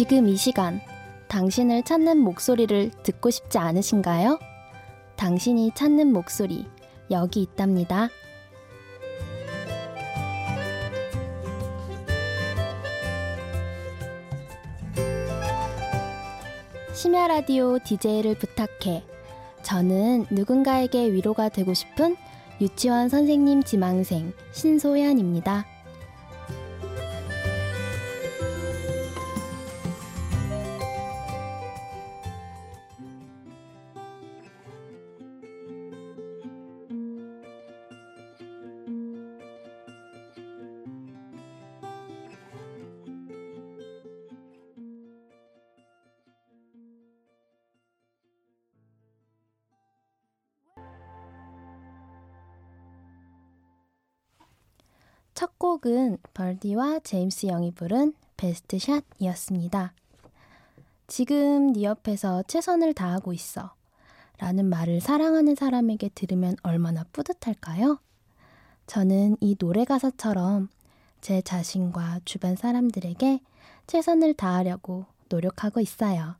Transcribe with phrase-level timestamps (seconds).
[0.00, 0.80] 지금 이 시간
[1.28, 4.38] 당신을 찾는 목소리를 듣고 싶지 않으신가요?
[5.16, 6.64] 당신이 찾는 목소리
[7.10, 8.08] 여기 있답니다.
[16.94, 19.04] 심야 라디오 DJ를 부탁해.
[19.60, 22.16] 저는 누군가에게 위로가 되고 싶은
[22.58, 25.66] 유치원 선생님 지망생 신소연입니다.
[55.80, 59.92] 곡은 벌디와 제임스 영이 부른 베스트 샷이었습니다.
[61.06, 63.74] 지금 네 옆에서 최선을 다하고 있어.
[64.38, 67.98] 라는 말을 사랑하는 사람에게 들으면 얼마나 뿌듯할까요?
[68.86, 70.68] 저는 이 노래 가사처럼
[71.20, 73.40] 제 자신과 주변 사람들에게
[73.86, 76.36] 최선을 다하려고 노력하고 있어요.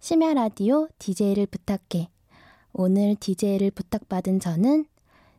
[0.00, 2.08] 심야 라디오 DJ를 부탁해.
[2.72, 4.86] 오늘 DJ를 부탁받은 저는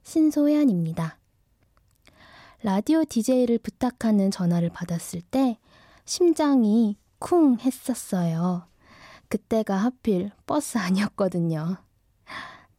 [0.03, 1.16] 신소연입니다.
[2.63, 5.59] 라디오 DJ를 부탁하는 전화를 받았을 때
[6.05, 8.66] 심장이 쿵 했었어요.
[9.30, 11.78] 그때가 하필 버스 아니었거든요.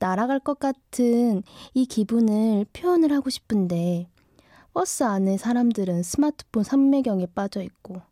[0.00, 4.08] 날아갈 것 같은 이 기분을 표현을 하고 싶은데
[4.74, 8.02] 버스 안에 사람들은 스마트폰 삼매경에 빠져 있고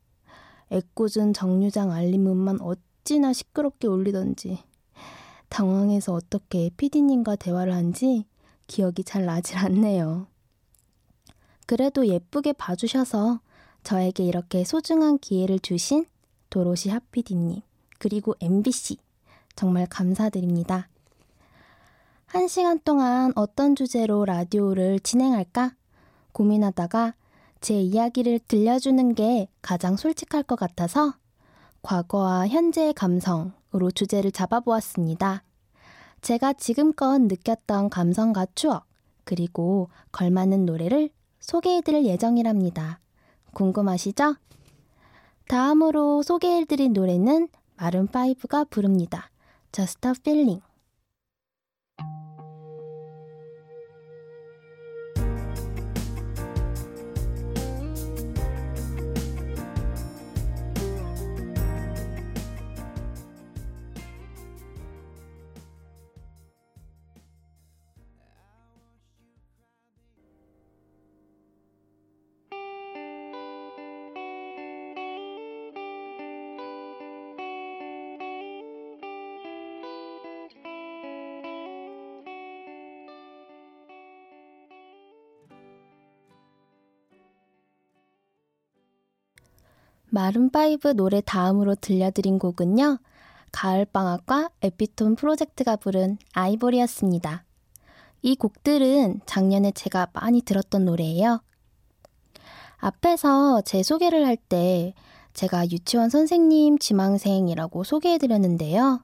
[0.71, 4.63] 애꿎은 정류장 알림음만 어찌나 시끄럽게 울리던지
[5.49, 8.25] 당황해서 어떻게 피디님과 대화를 한지
[8.69, 10.29] 기억이 잘 나질 않네요.
[11.67, 13.41] 그래도 예쁘게 봐주셔서
[13.83, 16.07] 저에게 이렇게 소중한 기회를 주신
[16.49, 17.61] 도로시 하피디님,
[17.99, 18.99] 그리고 MBC,
[19.55, 20.89] 정말 감사드립니다.
[22.27, 25.75] 한 시간 동안 어떤 주제로 라디오를 진행할까
[26.33, 27.15] 고민하다가
[27.61, 31.15] 제 이야기를 들려주는 게 가장 솔직할 것 같아서
[31.83, 35.43] 과거와 현재의 감성으로 주제를 잡아보았습니다.
[36.21, 38.87] 제가 지금껏 느꼈던 감성과 추억,
[39.25, 41.11] 그리고 걸맞는 노래를
[41.47, 42.99] 소개해드릴 예정이랍니다.
[43.55, 44.35] 궁금하시죠?
[45.47, 49.31] 다음으로 소개해드릴 노래는 마룬5가 부릅니다.
[49.71, 50.61] Just a Feeling.
[90.17, 92.99] 마룬5 노래 다음으로 들려드린 곡은요.
[93.53, 97.45] 가을방학과 에피톤 프로젝트가 부른 아이보리였습니다.
[98.23, 101.43] 이 곡들은 작년에 제가 많이 들었던 노래예요.
[102.79, 104.95] 앞에서 제 소개를 할 때
[105.35, 109.01] 제가 유치원 선생님 지망생이라고 소개해드렸는데요.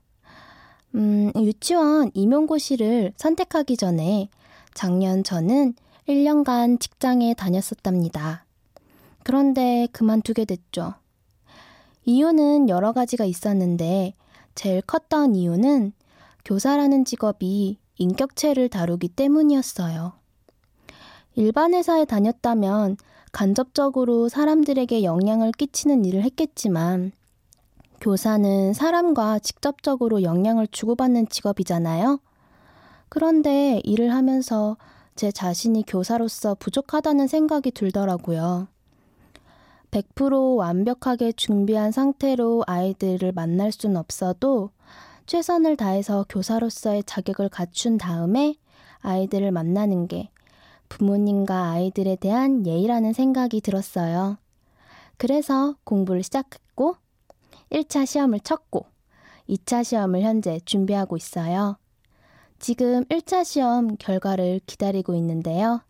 [0.95, 4.31] 음, 유치원 임용고시를 선택하기 전에
[4.73, 5.75] 작년 저는
[6.09, 8.47] 1년간 직장에 다녔었답니다.
[9.25, 10.95] 그런데 그만두게 됐죠.
[12.05, 14.15] 이유는 여러 가지가 있었는데
[14.55, 15.93] 제일 컸던 이유는
[16.45, 20.13] 교사라는 직업이 인격체를 다루기 때문이었어요.
[21.35, 22.97] 일반 회사에 다녔다면
[23.31, 27.13] 간접적으로 사람들에게 영향을 끼치는 일을 했겠지만
[28.01, 32.21] 교사는 사람과 직접적으로 영향을 주고받는 직업이잖아요.
[33.09, 34.77] 그런데 일을 하면서
[35.15, 38.67] 제 자신이 교사로서 부족하다는 생각이 들더라고요.
[39.93, 44.71] 100% 완벽하게 준비한 상태로 아이들을 만날 순 없어도
[45.27, 48.57] 최선을 다해서 교사로서의 자격을 갖춘 다음에
[49.01, 50.31] 아이들을 만나는 게
[50.89, 54.39] 부모님과 아이들에 대한 예의라는 생각이 들었어요.
[55.19, 56.97] 그래서 공부를 시작했고,
[57.71, 58.87] 1차 시험을 쳤고,
[59.49, 61.77] 2차 시험을 현재 준비하고 있어요.
[62.59, 65.83] 지금 1차 시험 결과를 기다리고 있는데요.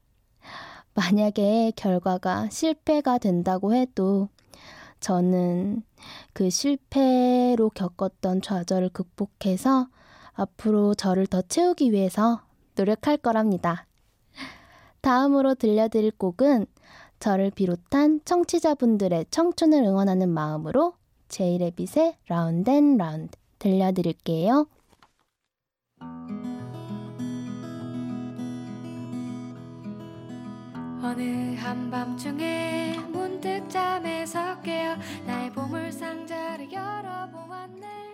[0.95, 4.29] 만약에 결과가 실패가 된다고 해도
[5.01, 5.83] 저는
[6.33, 9.89] 그 실패로 겪었던 좌절을 극복해서
[10.35, 12.43] 앞으로 저를 더 채우기 위해서
[12.77, 13.87] 노력할 거랍니다.
[15.01, 16.67] 다음으로 들려드릴 곡은
[17.19, 20.95] 저를 비롯한 청취자분들의 청춘을 응원하는 마음으로
[21.29, 24.67] 제이레빗의 Round and Round 들려드릴게요.
[31.05, 34.97] 어느 한밤중에 문득 잠에서 깨어
[35.27, 38.12] 나의 보물 상자를 열어보았네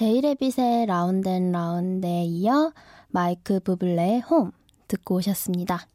[0.00, 2.72] 제이레빗의 Round and Round에 이어
[3.08, 4.50] 마이클 부블레의 홈
[4.88, 5.86] 듣고 오셨습니다.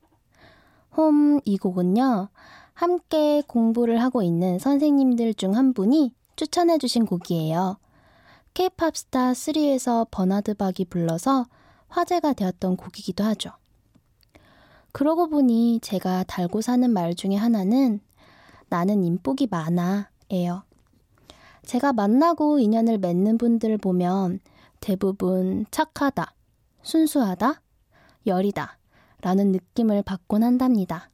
[0.95, 2.29] 홈 이 곡은요.
[2.75, 7.79] 함께 공부를 하고 있는 선생님들 중 한 분이 추천해 주신 곡이에요.
[8.53, 11.47] K-팝 스타 3에서 버나드 박이 불러서
[11.87, 13.53] 화제가 되었던 곡이기도 하죠.
[14.91, 18.01] 그러고 보니 제가 달고 사는 말 중에 하나는
[18.69, 20.61] 나는 인복이 많아 예요.
[21.65, 24.39] 제가 만나고 인연을 맺는 분들을 보면
[24.79, 26.33] 대부분 착하다,
[26.83, 27.61] 순수하다,
[28.27, 28.77] 열이다
[29.21, 31.09] 라는 느낌을 받곤 한답니다.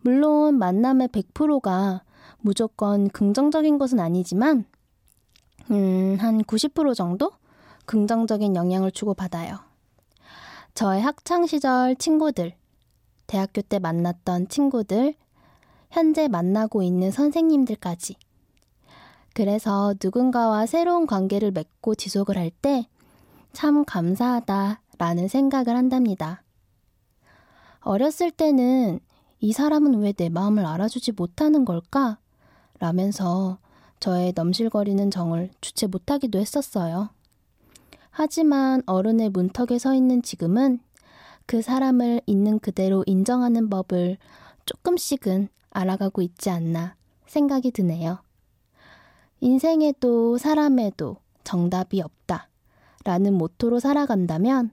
[0.00, 2.02] 물론 만남의 100%가
[2.40, 4.64] 무조건 긍정적인 것은 아니지만,
[5.70, 7.32] 음, 한 90% 정도
[7.86, 9.58] 긍정적인 영향을 주고받아요.
[10.74, 12.54] 저의 학창시절 친구들,
[13.26, 15.14] 대학교 때 만났던 친구들,
[15.90, 18.16] 현재 만나고 있는 선생님들까지
[19.38, 22.88] 그래서 누군가와 새로운 관계를 맺고 지속을 할 때
[23.52, 26.42] 참 감사하다 라는 생각을 한답니다.
[27.80, 28.98] 어렸을 때는
[29.38, 32.18] 이 사람은 왜 내 마음을 알아주지 못하는 걸까?
[32.80, 33.58] 라면서
[34.00, 37.10] 저의 넘실거리는 정을 주체 못하기도 했었어요.
[38.10, 40.80] 하지만 어른의 문턱에 서 있는 지금은
[41.46, 44.18] 그 사람을 있는 그대로 인정하는 법을
[44.66, 46.96] 조금씩은 알아가고 있지 않나
[47.26, 48.18] 생각이 드네요.
[49.40, 52.48] 인생에도 사람에도 정답이 없다.
[53.04, 54.70] 라는 모토로 살아간다면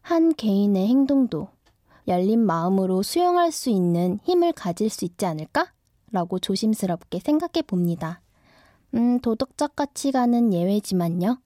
[0.00, 1.48] 한 개인의 행동도
[2.08, 5.72] 열린 마음으로 수용할 수 있는 힘을 가질 수 있지 않을까?
[6.10, 8.20] 라고 조심스럽게 생각해 봅니다.
[8.94, 11.38] 음, 도덕적 가치가는 예외지만요.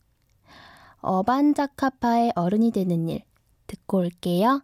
[1.00, 3.23] 어반자카파의 어른이 되는 일
[3.67, 4.62] 듣고 올게요.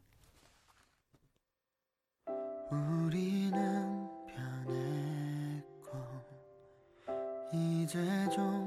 [2.71, 3.80] 우리는
[7.91, 7.99] 이제
[8.31, 8.60] 좀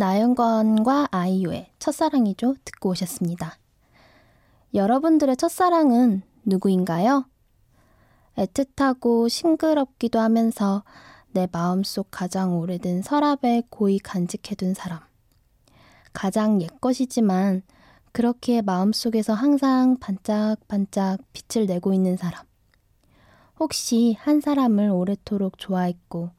[0.00, 2.54] 나영건과 아이유의 첫사랑이죠.
[2.64, 3.58] 듣고 오셨습니다.
[4.72, 7.26] 여러분들의 첫사랑은 누구인가요?
[8.34, 10.84] 애틋하고 싱그럽기도 하면서
[11.32, 15.00] 내 마음속 가장 오래된 서랍에 고이 간직해둔 사람.
[16.14, 17.60] 가장 옛것이지만
[18.12, 22.46] 그렇게 마음속에서 항상 반짝반짝 빛을 내고 있는 사람.
[23.58, 26.30] 혹시 한 사람을 오래도록 좋아했고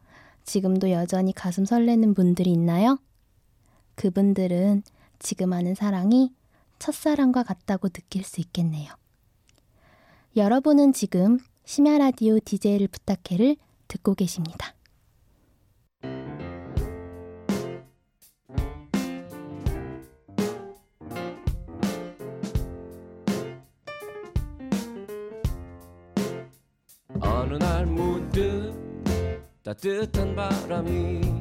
[0.46, 2.98] 지금도 여전히 가슴 설레는 분들이 있나요?
[4.01, 4.81] 그분들은
[5.20, 6.34] 지금 하는 사랑이
[6.79, 8.91] 첫사랑과 같다고 느낄 수 있겠네요.
[10.36, 14.74] 여러분은 지금 심야 라디오 DJ를 부탁해를 듣고 계십니다.
[27.20, 28.74] 어느 날 문득
[29.62, 31.40] 따뜻한 바람이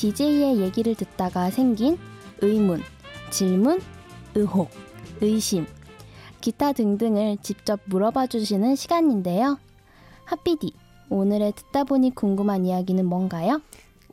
[0.00, 1.98] DJ의 얘기를 듣다가 생긴
[2.40, 2.80] 의문,
[3.30, 3.82] 질문,
[4.34, 4.70] 의혹,
[5.20, 5.66] 의심,
[6.40, 9.58] 기타 등등을 직접 물어봐 주시는 시간인데요.
[10.24, 10.72] 하PD,
[11.10, 13.60] 오늘의 듣다 보니 궁금한 이야기는 뭔가요?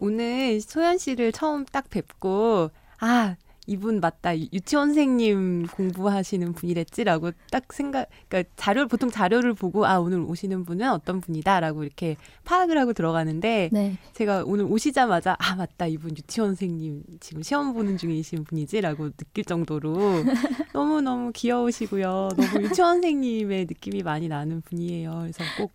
[0.01, 4.37] 오늘 소연 씨를 처음 딱 뵙고 아 이분 맞다.
[4.37, 11.19] 유치원생님 공부하시는 분이랬지라고 딱 생각 그러니까 자료 보통 자료를 보고 아 오늘 오시는 분은 어떤
[11.19, 13.97] 분이다라고 이렇게 파악을 하고 들어가는데 네.
[14.13, 15.85] 제가 오늘 오시자마자 아 맞다.
[15.87, 20.23] 이분 유치원생님 지금 시험 보는 중이신 분이지라고 느낄 정도로
[20.73, 22.29] 너무 너무 귀여우시고요.
[22.37, 25.11] 너무 유치원생님의 느낌이 많이 나는 분이에요.
[25.19, 25.73] 그래서 꼭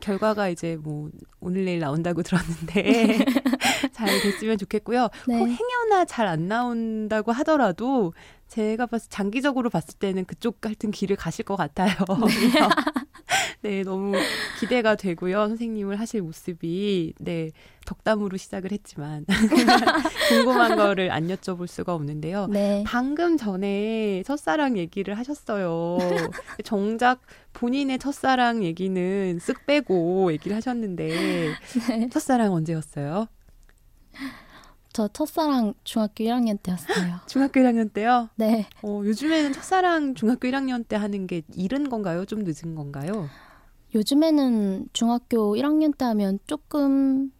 [0.00, 1.10] 결과가 이제 뭐
[1.40, 3.18] 오늘 내일 나온다고 들었는데
[3.92, 5.08] 잘 됐으면 좋겠고요.
[5.26, 5.38] 네.
[5.38, 8.12] 꼭 행여나 잘 안 나온다고 하더라도
[8.46, 11.92] 제가 봤을 장기적으로 봤을 때는 그쪽 같은 길을 가실 것 같아요.
[13.62, 14.12] 네, 너무
[14.58, 15.48] 기대가 되고요.
[15.48, 17.50] 선생님을 하실 모습이 네
[17.86, 19.26] 덕담으로 시작을 했지만
[20.28, 22.46] 궁금한 거를 안 여쭤볼 수가 없는데요.
[22.46, 22.82] 네.
[22.86, 25.98] 방금 전에 첫사랑 얘기를 하셨어요.
[26.64, 27.20] 정작
[27.52, 31.08] 본인의 첫사랑 얘기는 쓱 빼고 얘기를 하셨는데
[31.88, 32.08] 네.
[32.08, 33.26] 첫사랑 언제였어요?
[34.92, 37.20] 저 첫사랑 중학교 1학년 때였어요.
[37.28, 38.28] 중학교 1학년 때요?
[38.34, 38.66] 네.
[38.82, 42.24] 어, 요즘에는 첫사랑 중학교 1학년 때 하는 게 이른 건가요?
[42.24, 43.28] 좀 늦은 건가요?
[43.94, 47.32] 요즘에는 중학교 1학년 때 하면 조금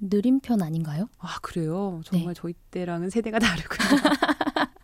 [0.00, 1.08] 느린 편 아닌가요?
[1.18, 2.00] 아, 그래요?
[2.04, 2.40] 정말 네.
[2.40, 3.78] 저희 때랑은 세대가 다르군요.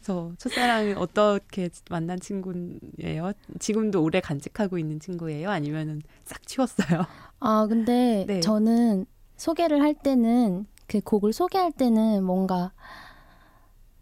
[0.00, 3.32] 그래서 첫사랑을 어떻게 만난 친구예요?
[3.58, 5.50] 지금도 오래 간직하고 있는 친구예요?
[5.50, 7.04] 아니면은 싹 치웠어요?
[7.40, 8.40] 아, 근데 네.
[8.40, 9.06] 저는
[9.40, 12.72] 소개를 할 때는 그 곡을 소개할 때는 뭔가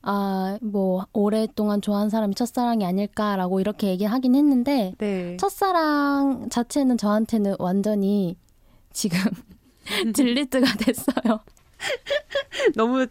[0.02, 5.36] 아, 뭐, 오랫동안 좋아하는 사람이 첫사랑이 아닐까라고 이렇게 얘기하긴 했는데, 네.
[5.36, 8.36] 첫사랑 자체는 저한테는 완전히
[8.92, 9.18] 지금
[10.14, 11.40] 딜리트가 됐어요.
[12.76, 13.06] 너무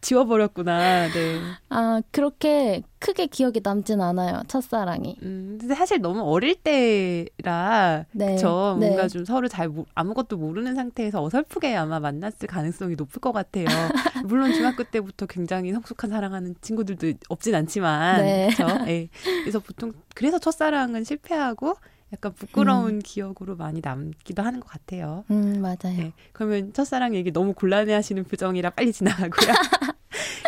[0.00, 1.08] 지워버렸구나.
[1.08, 1.40] 네.
[1.68, 4.42] 아 그렇게 크게 기억이 남진 않아요.
[4.46, 5.16] 첫사랑이.
[5.22, 8.36] 음, 근데 사실 너무 어릴 때라 네.
[8.36, 8.76] 그쵸.
[8.78, 8.86] 네.
[8.86, 13.66] 뭔가 좀 서로 잘 아무것도 모르는 상태에서 어설프게 아마 만났을 가능성이 높을 것 같아요.
[14.26, 18.50] 물론 중학교 때부터 굉장히 성숙한 사랑하는 친구들도 없진 않지만, 네.
[18.54, 18.84] 그렇죠.
[18.84, 19.08] 네.
[19.42, 21.74] 그래서 보통 그래서 첫사랑은 실패하고
[22.12, 23.00] 약간 부끄러운 음.
[23.02, 25.24] 기억으로 많이 남기도 하는 것 같아요.
[25.30, 25.96] 음, 맞아요.
[25.96, 29.30] 네, 그러면 첫사랑 얘기 너무 곤란해 하시는 표정이라 빨리 지나가고요.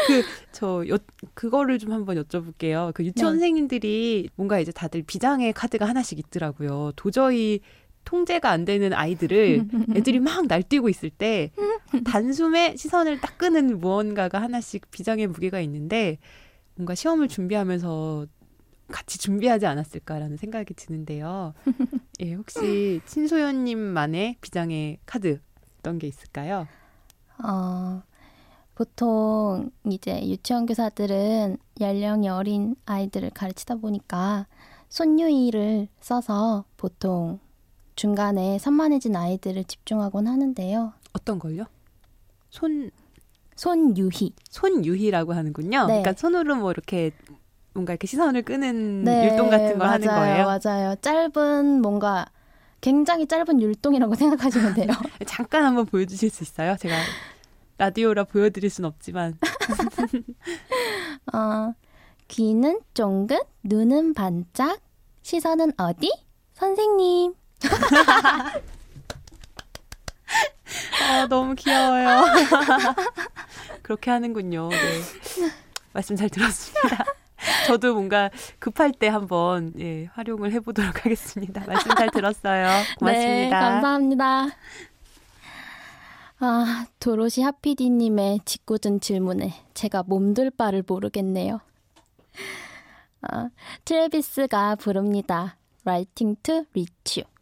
[0.07, 0.99] 그, 저, 여,
[1.33, 2.93] 그거를 좀 한번 여쭤볼게요.
[2.93, 4.33] 그 유치원생님들이 네.
[4.37, 6.93] 뭔가 이제 다들 비장의 카드가 하나씩 있더라고요.
[6.97, 7.61] 도저히
[8.05, 9.65] 통제가 안 되는 아이들을
[9.97, 11.51] 애들이 막 날뛰고 있을 때
[12.05, 16.19] 단숨에 시선을 딱 끄는 무언가가 하나씩 비장의 무게가 있는데
[16.75, 18.27] 뭔가 시험을 준비하면서
[18.95, 21.53] 같이 준비하지 않았을까라는 생각이 드는데요.
[22.21, 25.41] 예, 혹시 친소연님만의 비장의 카드
[25.81, 26.69] 어떤 게 있을까요?
[27.43, 28.05] 어,
[28.77, 34.47] 보통 이제 유치원 교사들은 연령이 어린 아이들을 가르치다 보니까
[34.91, 37.41] 손유이를 써서 보통
[37.97, 40.93] 중간에 산만해진 아이들을 집중하곤 하는데요.
[41.15, 41.65] 어떤 걸요?
[42.49, 42.93] 손
[43.57, 44.35] 손유희.
[44.51, 45.87] 손유희라고 하는군요.
[45.87, 46.01] 네.
[46.01, 47.11] 그러니까 손으로 뭐 이렇게
[47.75, 50.47] 뭔가 이렇게 시선을 끄는 네, 율동 같은 걸 맞아요, 하는 거예요?
[50.47, 50.95] 맞아요.
[51.03, 52.25] 짧은 뭔가
[52.81, 54.89] 굉장히 짧은 율동이라고 생각하시면 돼요.
[55.27, 56.77] 잠깐 한번 보여주실 수 있어요?
[56.79, 56.95] 제가
[57.79, 59.37] 라디오라 보여드릴 순 없지만.
[61.35, 61.75] 어,
[62.29, 64.79] 귀는 쫑긋, 눈은 반짝,
[65.23, 66.13] 시선은 어디?
[66.53, 67.35] 선생님.
[71.03, 72.25] 아, 너무 귀여워요.
[73.83, 74.69] 그렇게 하는군요.
[74.69, 74.77] 네.
[75.93, 77.05] 말씀 잘 들었습니다.
[77.67, 81.65] 저도 뭔가 급할 때 한번 예, 활용을 해보도록 하겠습니다.
[81.67, 82.67] 말씀 잘 들었어요.
[82.99, 83.01] 고맙습니다.
[83.01, 84.47] 네, 감사합니다.
[86.41, 91.61] 아, 도로시 하피디님의 짓궂은 질문에 제가 몸둘 바를 모르겠네요.
[93.23, 93.49] 아,
[93.85, 95.57] 트레비스가 부릅니다.
[95.87, 97.34] Writing to Reach You.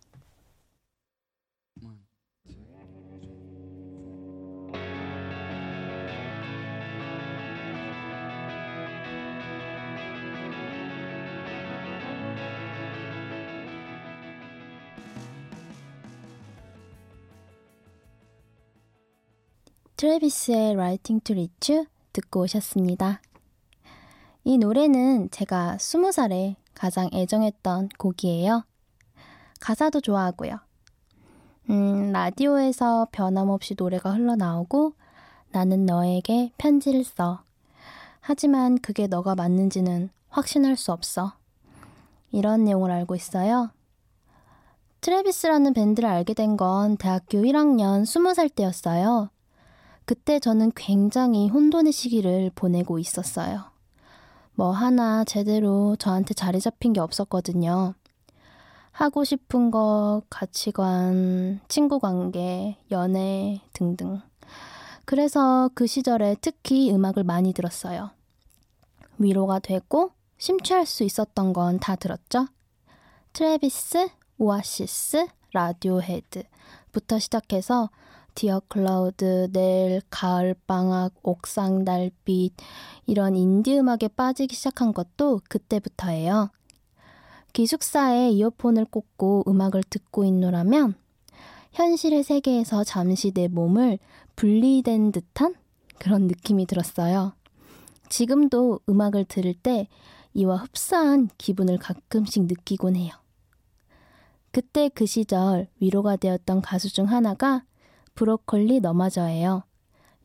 [20.06, 23.22] 트래비스의 Writing to Reach 듣고 오셨습니다.
[24.42, 28.64] 이 노래는 제가 스무 살에 가장 애정했던 곡이에요.
[29.60, 30.58] 가사도 좋아하고요.
[31.70, 34.94] 음, 라디오에서 변함없이 노래가 흘러나오고
[35.52, 37.44] 나는 너에게 편지를 써.
[38.18, 41.34] 하지만 그게 너가 맞는지는 확신할 수 없어.
[42.32, 43.70] 이런 내용을 알고 있어요.
[45.00, 49.30] 트래비스라는 밴드를 알게 된 건 대학교 1학년 20살 때였어요.
[50.04, 53.64] 그때 저는 굉장히 혼돈의 시기를 보내고 있었어요.
[54.54, 57.94] 뭐 하나 제대로 저한테 자리 잡힌 게 없었거든요.
[58.90, 64.20] 하고 싶은 것, 가치관, 친구 관계, 연애 등등.
[65.04, 68.10] 그래서 그 시절에 특히 음악을 많이 들었어요.
[69.18, 72.46] 위로가 되고 심취할 수 있었던 건 다 들었죠?
[73.32, 77.88] 트래비스, 오아시스, 라디오헤드부터 시작해서
[78.34, 82.54] 디어 클라우드, 넬, 가을 방학, 옥상 달빛
[83.06, 86.50] 이런 인디 음악에 빠지기 시작한 것도 그때부터예요.
[87.52, 90.94] 기숙사에 이어폰을 꽂고 음악을 듣고 있노라면
[91.72, 93.98] 현실의 세계에서 잠시 내 몸을
[94.36, 95.54] 분리된 듯한
[95.98, 97.34] 그런 느낌이 들었어요.
[98.08, 99.88] 지금도 음악을 들을 때
[100.34, 103.12] 이와 흡사한 기분을 가끔씩 느끼곤 해요.
[104.50, 107.64] 그때 그 시절 위로가 되었던 가수 중 하나가
[108.14, 109.64] 브로콜리 너마저예요.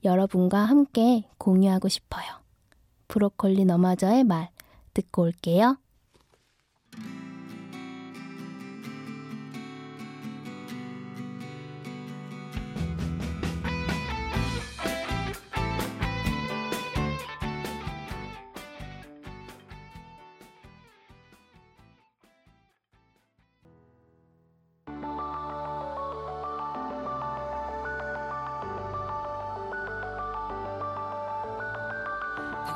[0.04, 2.26] 여러분과 함께 공유하고 싶어요.
[3.08, 4.50] 브로콜리 너마저의 말
[4.94, 5.78] 듣고 올게요.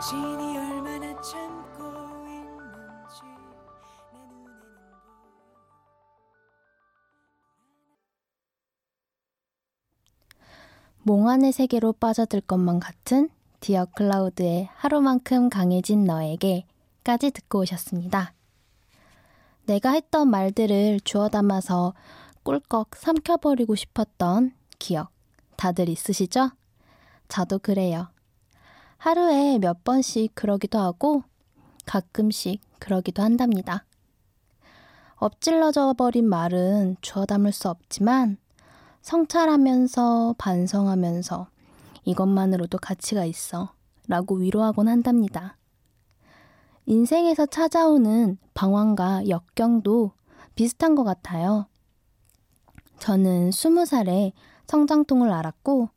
[0.01, 1.83] 당신이 얼마나 참고
[2.25, 3.21] 있는지
[4.11, 4.47] 내 눈에는
[11.03, 18.33] 몽환의 세계로 빠져들 것만 같은 디어 클라우드의 하루만큼 강해진 너에게까지 듣고 오셨습니다.
[19.67, 21.93] 내가 했던 말들을 주워 담아서
[22.41, 25.11] 꿀꺽 삼켜버리고 싶었던 기억
[25.57, 26.49] 다들 있으시죠?
[27.27, 28.10] 저도 그래요.
[29.01, 31.23] 하루에 몇 번씩 그러기도 하고
[31.87, 33.83] 가끔씩 그러기도 한답니다.
[35.15, 38.37] 엎질러져 버린 말은 주워 담을 수 없지만
[39.01, 41.47] 성찰하면서 반성하면서
[42.05, 43.73] 이것만으로도 가치가 있어
[44.07, 45.57] 라고 위로하곤 한답니다.
[46.85, 50.11] 인생에서 찾아오는 방황과 역경도
[50.53, 51.65] 비슷한 것 같아요.
[52.99, 54.31] 저는 스무 살에
[54.67, 55.89] 성장통을 알았고,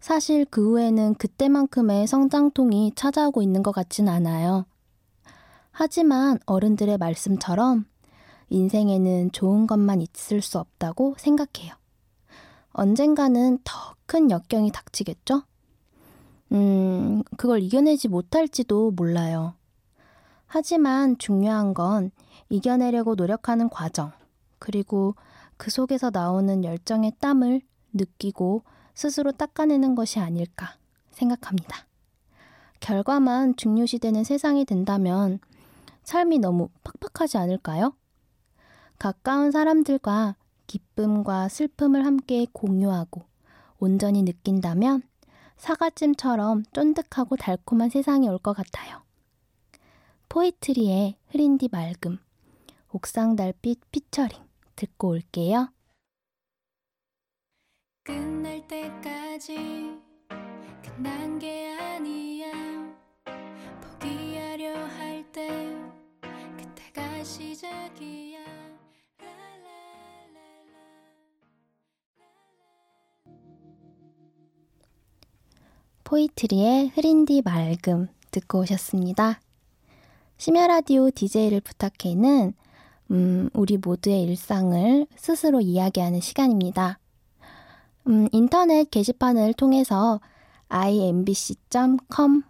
[0.00, 4.66] 사실 그 후에는 그때만큼의 성장통이 찾아오고 있는 것 같진 않아요.
[5.70, 7.86] 하지만 어른들의 말씀처럼
[8.50, 11.74] 인생에는 좋은 것만 있을 수 없다고 생각해요.
[12.72, 15.42] 언젠가는 더 큰 역경이 닥치겠죠?
[16.52, 19.52] 음, 그걸 이겨내지 못할지도 몰라요.
[20.46, 22.10] 하지만 중요한 건
[22.48, 24.12] 이겨내려고 노력하는 과정,
[24.58, 25.14] 그리고
[25.58, 27.60] 그 속에서 나오는 열정의 땀을
[27.92, 28.62] 느끼고
[28.98, 30.76] 스스로 닦아내는 것이 아닐까
[31.12, 31.86] 생각합니다.
[32.80, 35.38] 결과만 중요시되는 세상이 된다면
[36.02, 37.94] 삶이 너무 팍팍하지 않을까요?
[38.98, 40.34] 가까운 사람들과
[40.66, 43.22] 기쁨과 슬픔을 함께 공유하고
[43.78, 45.02] 온전히 느낀다면
[45.58, 49.02] 사과찜처럼 쫀득하고 달콤한 세상이 올 것 같아요.
[50.28, 52.18] 포이트리의 흐린 뒤 맑음,
[52.90, 54.40] 옥상 달빛 피처링
[54.74, 55.68] 듣고 올게요.
[58.68, 59.98] 때까지
[60.82, 62.52] 끝난 게 아니야
[63.80, 65.48] 포기하려 할 때
[66.56, 68.38] 그때가 시작이야.
[76.04, 79.40] 포이트리의 흐린 뒤 맑음 듣고 오셨습니다.
[80.38, 82.54] 심야 라디오 DJ를 부탁해는
[83.10, 86.98] 음, 우리 모두의 일상을 스스로 이야기하는 시간입니다.
[88.08, 90.20] 음, 인터넷 게시판을 통해서
[90.68, 92.40] imbc.com으로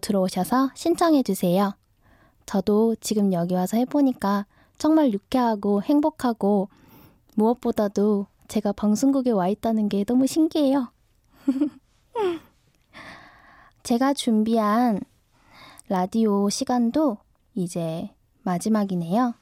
[0.00, 1.74] 들어오셔서 신청해 주세요.
[2.44, 4.46] 저도 지금 여기 와서 해보니까
[4.78, 6.68] 정말 유쾌하고 행복하고
[7.34, 10.88] 무엇보다도 제가 방송국에 와 있다는 게 너무 신기해요.
[13.84, 14.98] 제가 준비한
[15.88, 17.18] 라디오 시간도
[17.54, 18.10] 이제
[18.42, 19.34] 마지막이네요.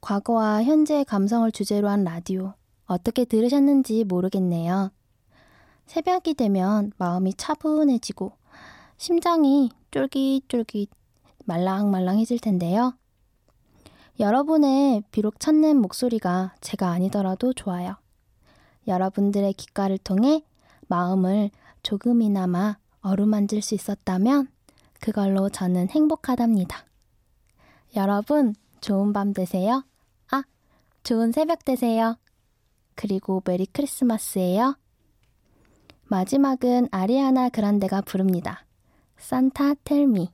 [0.00, 2.54] 과거와 현재의 감성을 주제로 한 라디오
[2.88, 4.90] 어떻게 들으셨는지 모르겠네요.
[5.86, 8.32] 새벽이 되면 마음이 차분해지고
[8.96, 10.90] 심장이 쫄깃쫄깃
[11.44, 12.94] 말랑말랑해질 텐데요.
[14.18, 17.96] 여러분의 비록 찾는 목소리가 제가 아니더라도 좋아요.
[18.86, 20.42] 여러분들의 귓가를 통해
[20.88, 21.50] 마음을
[21.82, 24.48] 조금이나마 어루만질 수 있었다면
[25.00, 26.84] 그걸로 저는 행복하답니다.
[27.96, 29.84] 여러분, 좋은 밤 되세요.
[30.30, 30.42] 아,
[31.02, 32.16] 좋은 새벽 되세요.
[32.98, 34.76] 그리고 메리 크리스마스예요.
[36.06, 38.64] 마지막은 아리아나 그란데가 부릅니다.
[39.18, 40.32] 산타 텔미.